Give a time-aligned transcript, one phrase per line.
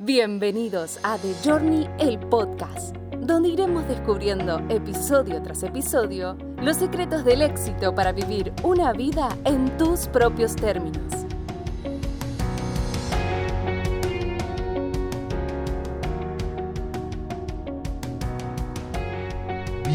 [0.00, 7.42] Bienvenidos a The Journey, el podcast, donde iremos descubriendo episodio tras episodio los secretos del
[7.42, 11.27] éxito para vivir una vida en tus propios términos.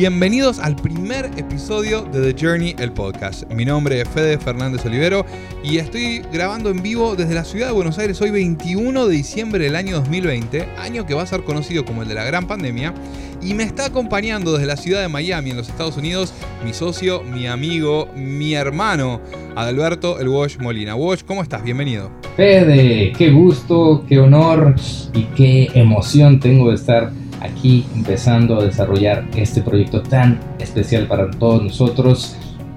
[0.00, 3.44] Bienvenidos al primer episodio de The Journey, el podcast.
[3.52, 5.26] Mi nombre es Fede Fernández Olivero
[5.62, 9.62] y estoy grabando en vivo desde la ciudad de Buenos Aires hoy 21 de diciembre
[9.62, 12.94] del año 2020, año que va a ser conocido como el de la gran pandemia.
[13.42, 16.32] Y me está acompañando desde la ciudad de Miami, en los Estados Unidos,
[16.64, 19.20] mi socio, mi amigo, mi hermano,
[19.54, 20.94] Adalberto El Wash Molina.
[20.94, 21.62] Wash, ¿cómo estás?
[21.62, 22.10] Bienvenido.
[22.36, 24.74] Fede, qué gusto, qué honor
[25.12, 31.30] y qué emoción tengo de estar aquí empezando a desarrollar este proyecto tan especial para
[31.30, 32.36] todos nosotros.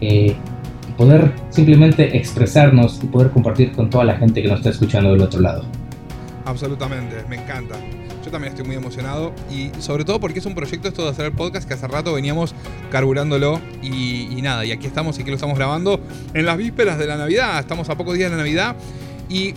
[0.00, 0.34] Eh,
[0.96, 5.22] poder simplemente expresarnos y poder compartir con toda la gente que nos está escuchando del
[5.22, 5.64] otro lado.
[6.44, 7.76] Absolutamente, me encanta.
[8.24, 11.26] Yo también estoy muy emocionado y sobre todo porque es un proyecto esto de hacer
[11.26, 12.54] el podcast que hace rato veníamos
[12.90, 16.00] carburándolo y, y nada, y aquí estamos y aquí lo estamos grabando
[16.32, 18.76] en las vísperas de la Navidad, estamos a pocos días de la Navidad
[19.28, 19.54] y,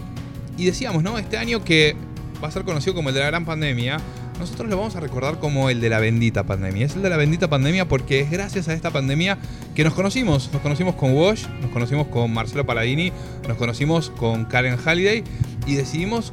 [0.58, 1.18] y decíamos, ¿no?
[1.18, 1.96] Este año que
[2.44, 4.00] va a ser conocido como el de la gran pandemia,
[4.40, 6.86] nosotros lo vamos a recordar como el de la bendita pandemia.
[6.86, 9.38] Es el de la bendita pandemia porque es gracias a esta pandemia
[9.76, 10.50] que nos conocimos.
[10.54, 13.12] Nos conocimos con Wash, nos conocimos con Marcelo Paladini,
[13.48, 15.24] nos conocimos con Karen Halliday
[15.66, 16.32] y decidimos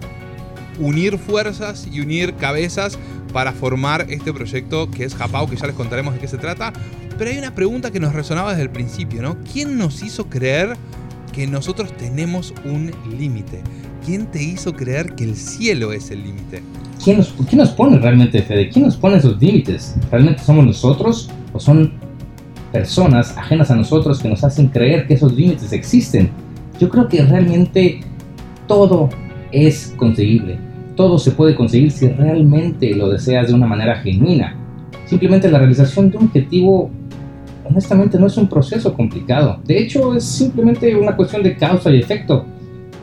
[0.78, 2.98] unir fuerzas y unir cabezas
[3.32, 6.72] para formar este proyecto que es Japao, que ya les contaremos de qué se trata.
[7.16, 9.36] Pero hay una pregunta que nos resonaba desde el principio, ¿no?
[9.52, 10.77] ¿Quién nos hizo creer
[11.34, 13.62] que nosotros tenemos un límite?
[14.04, 16.62] ¿Quién te hizo creer que el cielo es el límite?
[17.02, 18.70] ¿quién nos, ¿quién nos pone realmente, Fede?
[18.70, 19.94] ¿Quién nos pone esos límites?
[20.10, 21.92] ¿Realmente somos nosotros o son
[22.72, 26.30] personas ajenas a nosotros que nos hacen creer que esos límites existen?
[26.80, 28.00] Yo creo que realmente
[28.66, 29.10] todo
[29.52, 30.58] es conseguible.
[30.96, 34.56] Todo se puede conseguir si realmente lo deseas de una manera genuina.
[35.06, 36.91] Simplemente la realización de un objetivo,
[37.64, 39.60] honestamente, no es un proceso complicado.
[39.64, 42.44] De hecho, es simplemente una cuestión de causa y efecto.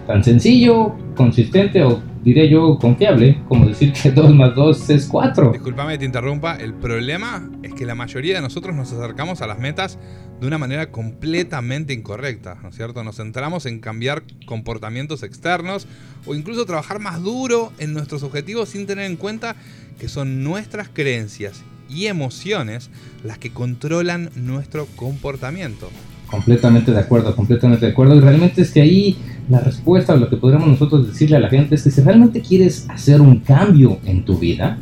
[0.07, 5.51] Tan sencillo, consistente o diría yo, confiable, como decir que 2 más 2 es 4.
[5.53, 9.47] Disculpame que te interrumpa, el problema es que la mayoría de nosotros nos acercamos a
[9.47, 9.97] las metas
[10.39, 13.03] de una manera completamente incorrecta, ¿no es cierto?
[13.03, 15.88] Nos centramos en cambiar comportamientos externos
[16.25, 19.55] o incluso trabajar más duro en nuestros objetivos sin tener en cuenta
[20.00, 22.90] que son nuestras creencias y emociones
[23.24, 25.90] las que controlan nuestro comportamiento.
[26.28, 28.16] Completamente de acuerdo, completamente de acuerdo.
[28.16, 29.18] Y realmente es que ahí
[29.50, 32.85] la respuesta lo que podríamos nosotros decirle a la gente es que si realmente quieres
[32.90, 34.78] hacer un cambio en tu vida,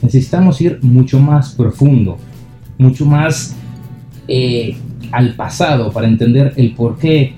[0.00, 2.16] necesitamos ir mucho más profundo,
[2.78, 3.54] mucho más
[4.28, 4.76] eh,
[5.10, 7.34] al pasado para entender el por qué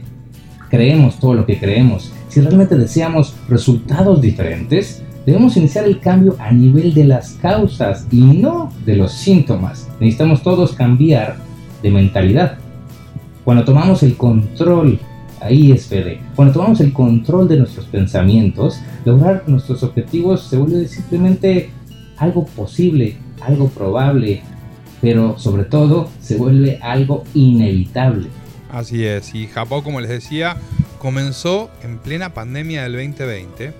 [0.71, 2.13] creemos todo lo que creemos.
[2.29, 8.21] Si realmente deseamos resultados diferentes, debemos iniciar el cambio a nivel de las causas y
[8.21, 9.89] no de los síntomas.
[10.01, 11.37] Necesitamos todos cambiar
[11.83, 12.59] de mentalidad.
[13.45, 14.99] Cuando tomamos el control
[15.45, 16.21] Ahí es Fede.
[16.35, 21.69] Cuando tomamos el control de nuestros pensamientos, lograr nuestros objetivos se vuelve simplemente
[22.17, 24.43] algo posible, algo probable,
[25.03, 28.29] pero sobre todo se vuelve algo inevitable.
[28.71, 30.57] Así es, y Japón, como les decía,
[30.99, 33.75] comenzó en plena pandemia del 2020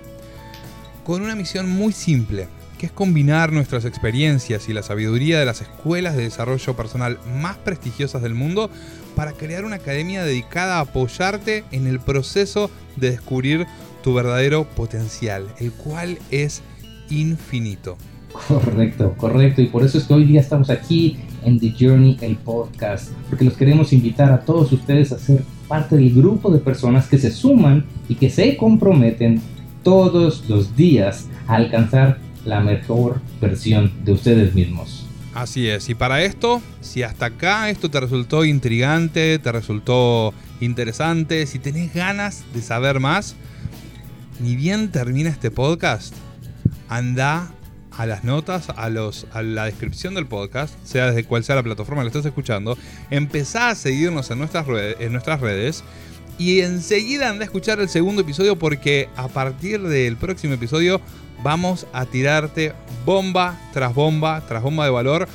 [1.05, 2.49] con una misión muy simple,
[2.79, 7.57] que es combinar nuestras experiencias y la sabiduría de las escuelas de desarrollo personal más
[7.59, 8.71] prestigiosas del mundo
[9.15, 13.67] para crear una academia dedicada a apoyarte en el proceso de descubrir
[14.03, 16.63] tu verdadero potencial, el cual es
[17.11, 17.97] infinito.
[18.49, 19.63] Correcto, correcto.
[19.63, 23.45] Y por eso es que hoy día estamos aquí en The Journey, el podcast, porque
[23.45, 27.31] los queremos invitar a todos ustedes a ser parte del grupo de personas que se
[27.31, 29.41] suman y que se comprometen
[29.85, 35.07] todos los días a alcanzar la mejor versión de ustedes mismos.
[35.35, 41.47] Así es, y para esto, si hasta acá esto te resultó intrigante, te resultó interesante,
[41.47, 43.35] si tenés ganas de saber más,
[44.41, 46.15] ni bien termina este podcast,
[46.89, 47.51] anda
[47.91, 51.63] a las notas, a, los, a la descripción del podcast, sea desde cual sea la
[51.63, 52.79] plataforma que lo estés escuchando,
[53.11, 54.67] empezá a seguirnos en nuestras,
[55.01, 55.85] en nuestras redes
[56.39, 61.01] y enseguida anda a escuchar el segundo episodio porque a partir del próximo episodio
[61.43, 62.73] vamos a tirarte
[63.05, 65.29] bomba tras bomba tras bomba de valor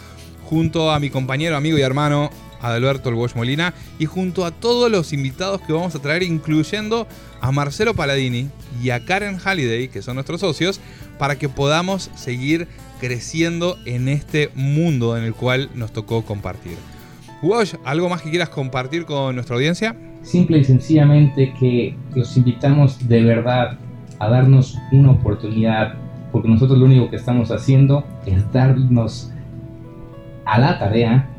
[0.44, 2.30] junto a mi compañero, amigo y hermano
[2.62, 7.08] Adalberto El Bosch Molina y junto a todos los invitados que vamos a traer, incluyendo
[7.40, 8.50] a Marcelo Paladini
[8.82, 10.82] y a Karen Halliday, que son nuestros socios,
[11.18, 12.68] para que podamos seguir
[13.00, 16.78] creciendo en este mundo en el cual nos tocó compartir.
[17.42, 19.96] Wash, ¿algo más que quieras compartir con nuestra audiencia?
[20.22, 23.78] Simple y sencillamente que los invitamos de verdad
[24.20, 25.96] a darnos una oportunidad,
[26.32, 29.32] porque nosotros lo único que estamos haciendo es darnos
[30.46, 31.30] a la tarea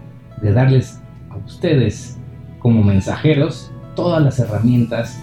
[0.40, 1.00] de darles
[1.30, 2.18] a ustedes
[2.58, 5.20] como mensajeros todas las herramientas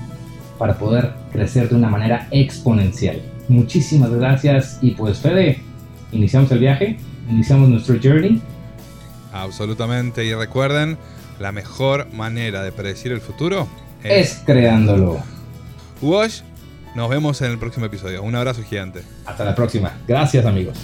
[0.57, 3.21] para poder crecer de una manera exponencial.
[3.47, 5.61] Muchísimas gracias y pues Fede,
[6.11, 6.97] iniciamos el viaje,
[7.29, 8.41] iniciamos nuestro journey.
[9.31, 10.97] Absolutamente y recuerden,
[11.39, 13.67] la mejor manera de predecir el futuro
[14.03, 15.21] es, creándolo.
[16.01, 16.41] Wash,
[16.95, 18.23] nos vemos en el próximo episodio.
[18.23, 19.01] Un abrazo gigante.
[19.25, 19.93] Hasta la próxima.
[20.07, 20.77] Gracias amigos.